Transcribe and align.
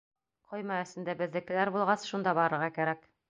—Ҡойма 0.51 0.77
эсендә 0.85 1.15
беҙҙекеләр 1.19 1.73
булғас, 1.77 2.09
шунда 2.13 2.35
барырға 2.41 2.73
кәрәк! 2.81 3.07